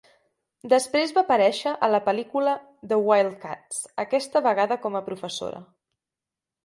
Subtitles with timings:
[0.71, 2.55] Després va aparèixer a la pel·lícula
[2.93, 5.61] "The Wildcats", aquesta vegada com a professora.